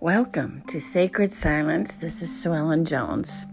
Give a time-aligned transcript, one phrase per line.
[0.00, 1.96] Welcome to Sacred Silence.
[1.96, 3.48] This is Sue Ellen Jones.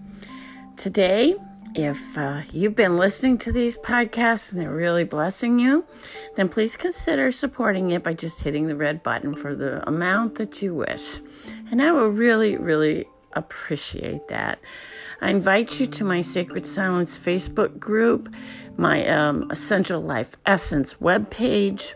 [0.77, 1.33] Today,
[1.73, 5.87] if uh, you've been listening to these podcasts and they're really blessing you,
[6.35, 10.61] then please consider supporting it by just hitting the red button for the amount that
[10.61, 11.19] you wish.
[11.71, 14.59] And I will really, really appreciate that.
[15.21, 18.31] I invite you to my Sacred Silence Facebook group,
[18.77, 21.95] my um, Essential Life Essence webpage,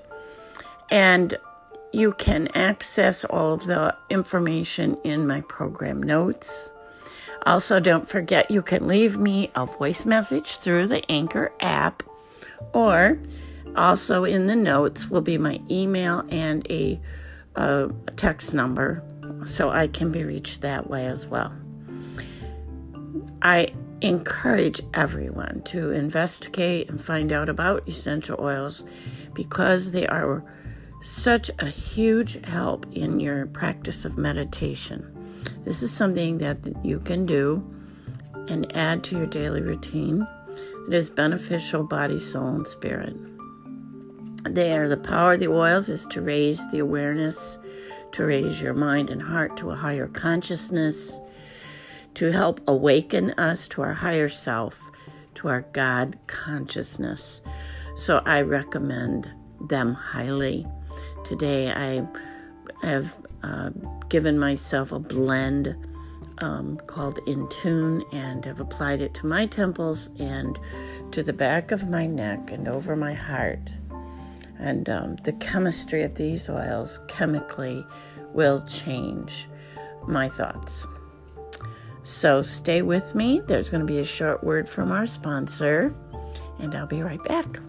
[0.90, 1.38] and
[1.92, 6.72] you can access all of the information in my program notes.
[7.46, 12.04] Also, don't forget you can leave me a voice message through the Anchor app,
[12.74, 13.18] or
[13.76, 17.00] also in the notes will be my email and a,
[17.56, 19.04] a text number
[19.46, 21.58] so I can be reached that way as well.
[23.42, 23.70] I
[24.02, 28.84] encourage everyone to investigate and find out about essential oils
[29.34, 30.44] because they are
[31.02, 35.16] such a huge help in your practice of meditation.
[35.64, 37.64] This is something that you can do
[38.48, 40.28] and add to your daily routine.
[40.88, 43.16] It is beneficial body, soul, and spirit.
[44.44, 47.60] There, the power of the oils is to raise the awareness,
[48.14, 51.22] to raise your mind and heart to a higher consciousness,
[52.16, 54.92] to help awaken us to our higher self,
[55.36, 57.42] to our God consciousness.
[57.96, 59.30] So I recommend
[59.62, 60.66] them highly.
[61.24, 62.08] Today I
[62.82, 63.70] have uh,
[64.10, 65.76] given myself a blend
[66.40, 70.58] um, called In Tune and have applied it to my temples and
[71.12, 73.72] to the back of my neck and over my heart.
[74.58, 77.86] And um, the chemistry of these oils chemically
[78.34, 79.48] will change
[80.08, 80.86] my thoughts.
[82.04, 83.42] So stay with me.
[83.46, 85.96] There's going to be a short word from our sponsor,
[86.60, 87.60] and I'll be right back.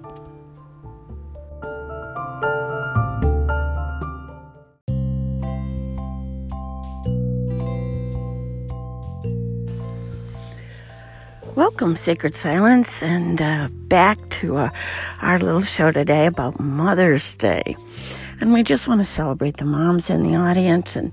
[11.56, 14.70] Welcome, Sacred Silence, and uh, back to uh,
[15.20, 17.76] our little show today about Mother's Day.
[18.40, 21.12] And we just want to celebrate the moms in the audience and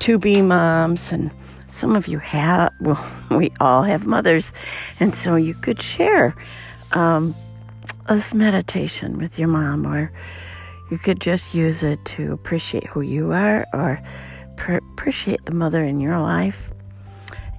[0.00, 1.10] to be moms.
[1.10, 1.30] And
[1.68, 4.52] some of you have, well, we all have mothers.
[5.00, 6.34] And so you could share
[6.92, 7.34] um,
[8.10, 10.12] this meditation with your mom, or
[10.90, 14.02] you could just use it to appreciate who you are or
[14.58, 16.72] pr- appreciate the mother in your life.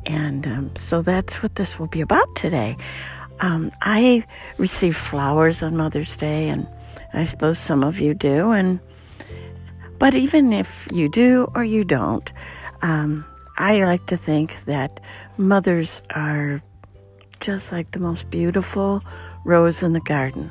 [0.09, 2.75] And um, so that's what this will be about today.
[3.41, 4.25] Um, I
[4.57, 6.67] receive flowers on Mother's Day, and
[7.13, 8.51] I suppose some of you do.
[8.51, 8.79] And
[9.99, 12.33] but even if you do or you don't,
[12.81, 13.23] um,
[13.59, 14.99] I like to think that
[15.37, 16.63] mothers are
[17.39, 19.03] just like the most beautiful
[19.45, 20.49] rose in the garden.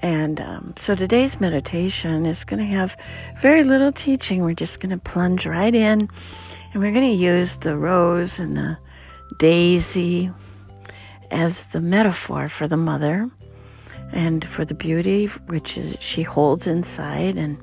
[0.00, 2.96] And um, so today's meditation is going to have
[3.38, 4.42] very little teaching.
[4.42, 6.08] We're just going to plunge right in
[6.72, 8.78] and we're going to use the rose and the
[9.38, 10.30] daisy
[11.30, 13.30] as the metaphor for the mother
[14.12, 17.58] and for the beauty which is, she holds inside and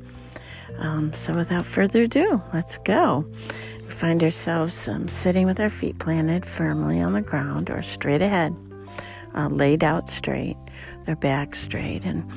[0.80, 3.26] um, so, without further ado, let's go.
[3.84, 8.22] We find ourselves um, sitting with our feet planted firmly on the ground or straight
[8.22, 8.56] ahead,
[9.36, 10.58] uh, laid out straight,
[11.06, 12.30] their back straight, and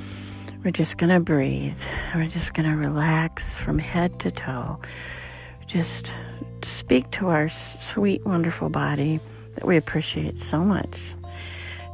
[0.64, 1.80] we're just going to breathe.
[2.14, 4.80] We're just going to relax from head to toe.
[5.66, 6.12] Just
[6.62, 9.20] speak to our sweet, wonderful body
[9.54, 11.14] that we appreciate so much.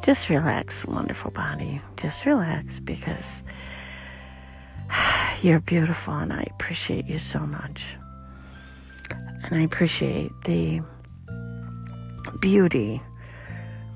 [0.02, 1.80] Just relax, wonderful body.
[1.96, 3.42] Just relax because
[5.42, 7.96] you're beautiful, and I appreciate you so much.
[9.44, 10.82] And I appreciate the
[12.40, 13.00] beauty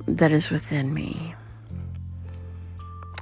[0.06, 1.34] that is within me.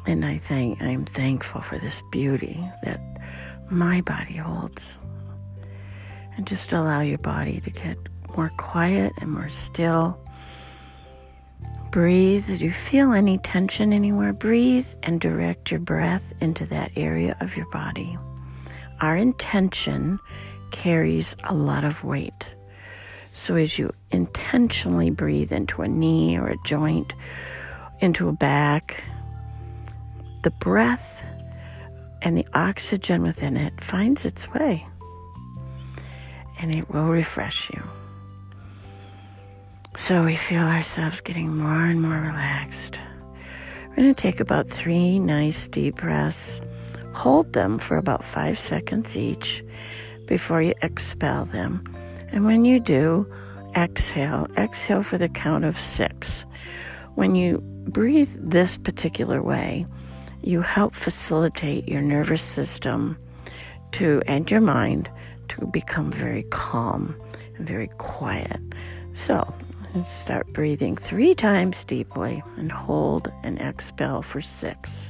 [0.07, 3.01] And I think I'm thankful for this beauty that
[3.71, 4.99] my body holds.
[6.37, 7.97] And just allow your body to get
[8.37, 10.19] more quiet and more still.
[11.91, 12.51] Breathe.
[12.51, 17.57] If you feel any tension anywhere, breathe and direct your breath into that area of
[17.57, 18.19] your body.
[19.01, 20.19] Our intention
[20.73, 22.55] carries a lot of weight.
[23.33, 27.15] So as you intentionally breathe into a knee or a joint,
[28.01, 29.05] into a back,
[30.43, 31.25] the breath
[32.23, 34.87] and the oxygen within it finds its way
[36.65, 37.83] and it will refresh you.
[39.97, 42.99] So we feel ourselves getting more and more relaxed.
[43.91, 46.63] We're going to take about three nice deep breaths.
[47.13, 49.63] Hold them for about five seconds each
[50.25, 51.85] before you expel them.
[52.33, 53.31] And when you do,
[53.77, 54.49] exhale.
[54.57, 56.47] Exhale for the count of six.
[57.15, 59.85] When you breathe this particular way,
[60.43, 63.19] you help facilitate your nervous system
[63.93, 65.11] to and your mind
[65.49, 67.15] to become very calm
[67.57, 68.61] and very quiet.
[69.13, 69.55] So,
[70.05, 75.09] start breathing three times deeply and hold and expel for six.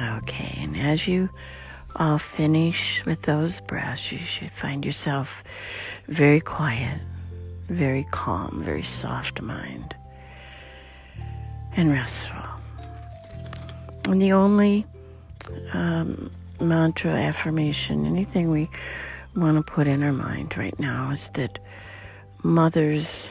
[0.00, 1.28] Okay, and as you
[1.96, 5.42] all finish with those breaths, you should find yourself
[6.06, 7.00] very quiet,
[7.68, 9.94] very calm, very soft mind,
[11.76, 12.44] and restful.
[14.08, 14.86] And the only
[15.72, 16.30] um,
[16.60, 18.70] mantra, affirmation, anything we
[19.34, 21.58] want to put in our mind right now is that
[22.42, 23.28] mothers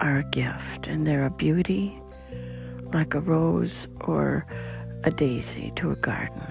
[0.00, 2.00] are a gift and they're a beauty
[2.92, 4.46] like a rose or
[5.04, 6.42] a daisy to a garden.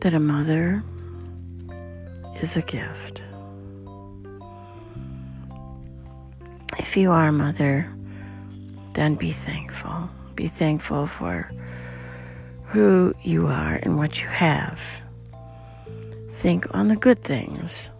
[0.00, 0.82] That a mother
[2.40, 3.22] is a gift.
[6.78, 7.92] If you are a mother,
[8.94, 10.10] then be thankful.
[10.34, 11.50] Be thankful for
[12.66, 14.80] who you are and what you have.
[16.30, 17.90] Think on the good things.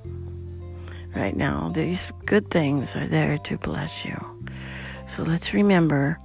[1.15, 4.19] Right now, these good things are there to bless you.
[5.15, 6.19] So let's remember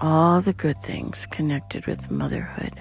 [0.00, 2.80] all the good things connected with motherhood.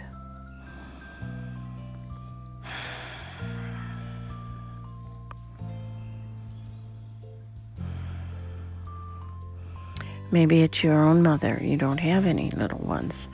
[10.32, 11.60] Maybe it's your own mother.
[11.62, 13.28] You don't have any little ones.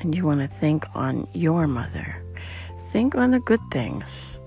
[0.00, 2.22] And you want to think on your mother.
[2.92, 4.38] Think on the good things.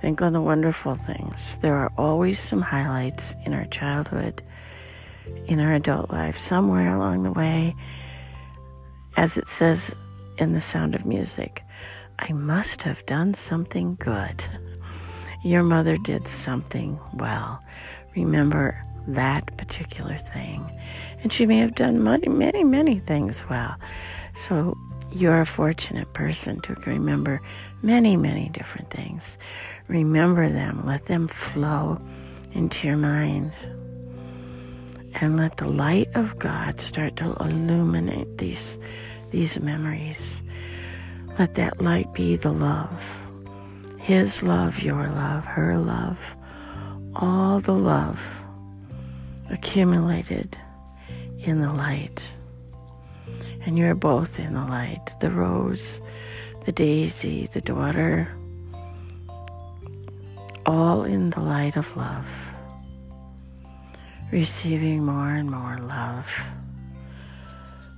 [0.00, 1.58] Think on the wonderful things.
[1.58, 4.42] There are always some highlights in our childhood
[5.46, 7.74] in our adult life somewhere along the way.
[9.16, 9.94] As it says
[10.38, 11.62] in The Sound of Music,
[12.18, 14.44] I must have done something good.
[15.42, 17.62] Your mother did something well.
[18.16, 20.64] Remember that particular thing.
[21.22, 23.76] And she may have done many, many, many things well.
[24.34, 24.76] So
[25.12, 27.40] you're a fortunate person to remember
[27.82, 29.38] many, many different things.
[29.88, 32.00] Remember them, let them flow
[32.52, 33.52] into your mind
[35.20, 38.78] and let the light of God start to illuminate these
[39.30, 40.40] these memories.
[41.38, 43.20] Let that light be the love.
[43.98, 46.18] His love, your love, her love,
[47.16, 48.20] all the love
[49.50, 50.56] accumulated
[51.40, 52.22] in the light.
[53.66, 55.04] And you're both in the light.
[55.20, 56.00] The rose,
[56.64, 58.28] the daisy, the daughter,
[60.66, 62.26] all in the light of love
[64.34, 66.26] receiving more and more love.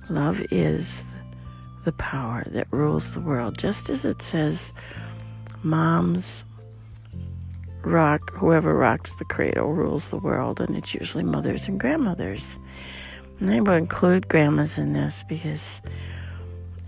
[0.07, 1.03] Love is
[1.83, 4.71] the power that rules the world, just as it says,
[5.63, 6.43] moms
[7.83, 12.59] rock, whoever rocks the cradle rules the world, and it's usually mothers and grandmothers.
[13.39, 15.81] And I will include grandmas in this because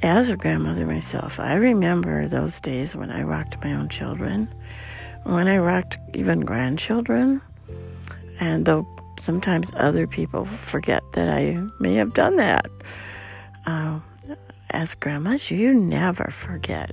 [0.04, 4.48] as a grandmother myself, I remember those days when I rocked my own children,
[5.24, 7.42] when I rocked even grandchildren,
[8.40, 8.86] and though
[9.20, 12.70] sometimes other people forget that I may have done that.
[13.66, 14.00] Uh,
[14.72, 16.92] as grandmas, you never forget.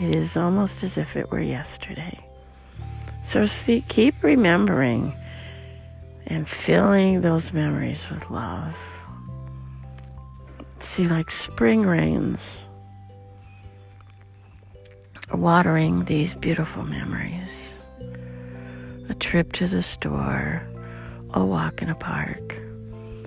[0.00, 2.18] It is almost as if it were yesterday.
[3.22, 5.14] So see, keep remembering
[6.26, 8.76] and filling those memories with love.
[10.78, 12.66] See, like spring rains,
[15.32, 17.74] watering these beautiful memories.
[19.08, 20.62] A trip to the store
[21.34, 22.54] a walk in a park,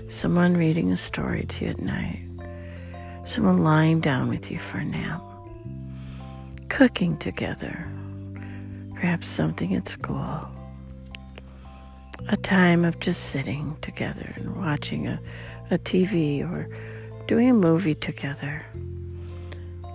[0.07, 2.23] someone reading a story to you at night,
[3.25, 5.21] someone lying down with you for a nap,
[6.69, 7.85] cooking together,
[8.93, 10.39] perhaps something at school,
[12.29, 15.19] a time of just sitting together and watching a,
[15.69, 16.69] a TV or
[17.27, 18.65] doing a movie together.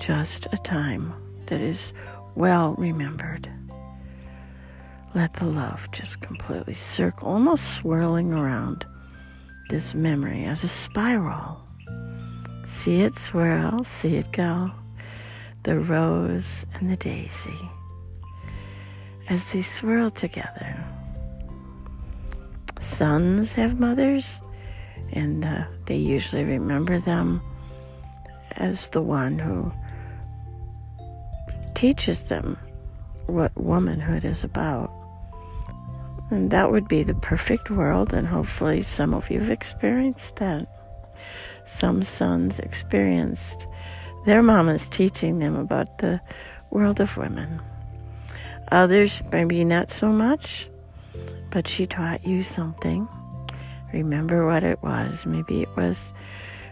[0.01, 1.15] Just a time
[1.47, 1.95] that is
[2.35, 3.49] well remembered.
[5.15, 8.87] Let the love just completely circle, almost swirling around
[9.69, 11.61] this memory as a spiral.
[12.65, 14.71] See it swirl, see it go.
[15.65, 17.59] The rose and the daisy.
[19.29, 20.83] As they swirl together.
[22.81, 24.41] Sons have mothers,
[25.13, 27.43] and uh, they usually remember them
[28.53, 29.71] as the one who
[31.75, 32.59] teaches them
[33.27, 34.91] what womanhood is about.
[36.33, 40.67] And that would be the perfect world, and hopefully, some of you have experienced that.
[41.67, 43.67] Some sons experienced
[44.25, 46.23] their mamas teaching them about the
[46.71, 47.61] world of women.
[48.71, 50.71] Others, maybe not so much,
[51.51, 53.07] but she taught you something.
[53.93, 55.27] Remember what it was.
[55.27, 56.15] Maybe it was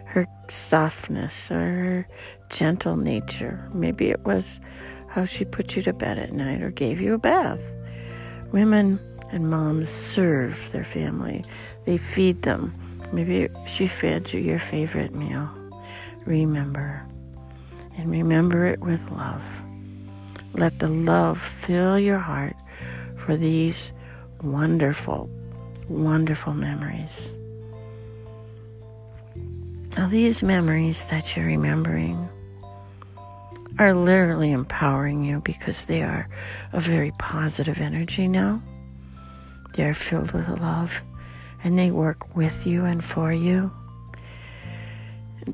[0.05, 2.07] her softness or her
[2.49, 3.69] gentle nature.
[3.75, 4.59] Maybe it was
[5.09, 7.75] how she put you to bed at night or gave you a bath.
[8.51, 8.99] Women
[9.31, 11.43] and moms serve their family,
[11.85, 12.73] they feed them.
[13.11, 15.49] Maybe she fed you your favorite meal.
[16.25, 17.05] Remember,
[17.97, 19.43] and remember it with love.
[20.53, 22.55] Let the love fill your heart
[23.17, 23.91] for these
[24.41, 25.29] wonderful,
[25.87, 27.31] wonderful memories.
[29.97, 32.29] Now, these memories that you're remembering
[33.77, 36.29] are literally empowering you because they are
[36.71, 38.61] a very positive energy now.
[39.73, 41.01] They are filled with love
[41.63, 43.71] and they work with you and for you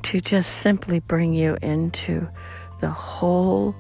[0.03, 2.27] to just simply bring you into
[2.81, 3.75] the whole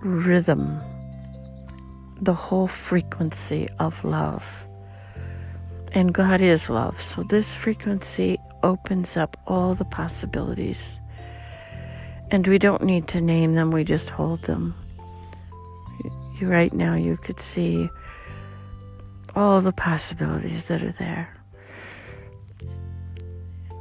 [0.00, 0.80] rhythm,
[2.20, 4.64] the whole frequency of love.
[5.92, 7.00] And God is love.
[7.00, 10.98] So this frequency opens up all the possibilities.
[12.30, 14.74] And we don't need to name them, we just hold them.
[16.40, 17.88] You, right now, you could see
[19.36, 21.34] all the possibilities that are there.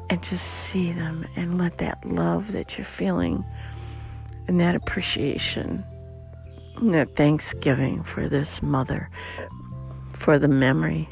[0.09, 3.43] And just see them and let that love that you're feeling
[4.47, 5.83] and that appreciation
[6.75, 9.09] and that thanksgiving for this mother,
[10.11, 11.09] for the memory,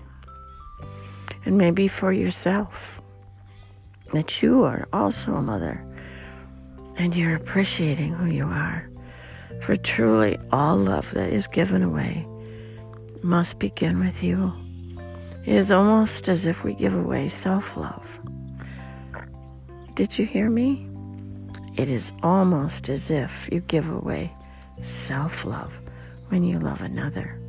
[1.46, 3.02] and maybe for yourself
[4.12, 5.84] that you are also a mother
[6.98, 8.90] and you're appreciating who you are.
[9.62, 12.26] For truly, all love that is given away
[13.24, 14.54] must begin with you.
[15.46, 18.20] It is almost as if we give away self love.
[19.96, 20.88] Did you hear me?
[21.78, 24.32] It is almost as if you give away
[24.82, 25.80] self love
[26.30, 27.40] when you love another.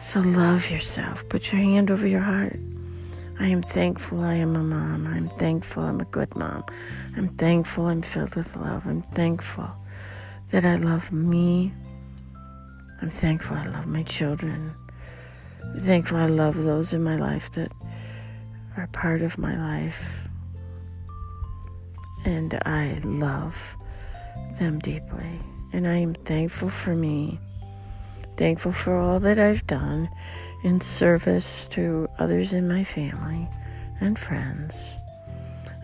[0.00, 1.28] So love yourself.
[1.28, 2.58] Put your hand over your heart.
[3.38, 5.06] I am thankful I am a mom.
[5.06, 6.64] I'm thankful I'm a good mom.
[7.16, 8.86] I'm thankful I'm filled with love.
[8.86, 9.70] I'm thankful
[10.50, 11.72] that I love me
[13.02, 14.72] I'm thankful I love my children.
[15.60, 17.72] I'm thankful I love those in my life that
[18.76, 20.28] are part of my life.
[22.24, 23.76] And I love
[24.60, 25.40] them deeply.
[25.72, 27.40] And I am thankful for me,
[28.36, 30.08] thankful for all that I've done
[30.62, 33.48] in service to others in my family
[34.00, 34.96] and friends.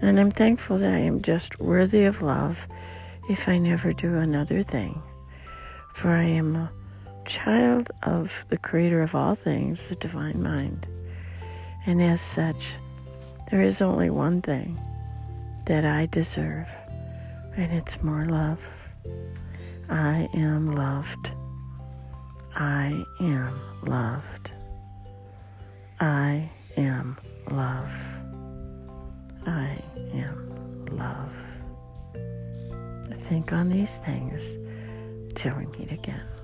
[0.00, 2.68] And I'm thankful that I am just worthy of love
[3.28, 5.02] if I never do another thing.
[5.92, 6.68] For I am
[7.28, 10.86] child of the Creator of all things, the Divine Mind.
[11.84, 12.76] And as such,
[13.50, 14.80] there is only one thing
[15.66, 16.74] that I deserve,
[17.54, 18.66] and it's more love.
[19.90, 21.32] I am loved.
[22.56, 24.50] I am loved.
[26.00, 27.18] I am
[27.50, 27.92] love.
[29.46, 29.78] I
[30.14, 31.34] am love.
[33.12, 34.56] Think on these things
[35.34, 36.37] till we meet again.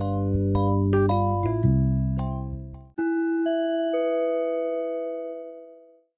[0.00, 1.23] Música